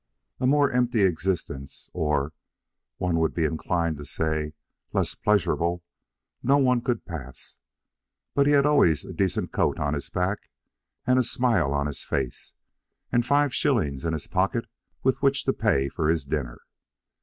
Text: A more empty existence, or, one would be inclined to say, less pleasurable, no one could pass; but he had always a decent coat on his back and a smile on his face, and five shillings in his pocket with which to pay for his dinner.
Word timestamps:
A 0.39 0.47
more 0.47 0.71
empty 0.71 1.03
existence, 1.03 1.87
or, 1.93 2.33
one 2.97 3.19
would 3.19 3.35
be 3.35 3.43
inclined 3.45 3.97
to 3.97 4.05
say, 4.05 4.53
less 4.93 5.13
pleasurable, 5.13 5.83
no 6.41 6.57
one 6.57 6.81
could 6.81 7.05
pass; 7.05 7.59
but 8.33 8.47
he 8.47 8.53
had 8.53 8.65
always 8.65 9.05
a 9.05 9.13
decent 9.13 9.51
coat 9.51 9.77
on 9.77 9.93
his 9.93 10.09
back 10.09 10.49
and 11.05 11.19
a 11.19 11.21
smile 11.23 11.71
on 11.71 11.85
his 11.85 12.03
face, 12.03 12.53
and 13.11 13.23
five 13.23 13.53
shillings 13.53 14.03
in 14.03 14.13
his 14.13 14.25
pocket 14.25 14.65
with 15.03 15.21
which 15.21 15.43
to 15.43 15.53
pay 15.53 15.87
for 15.87 16.09
his 16.09 16.25
dinner. 16.25 16.61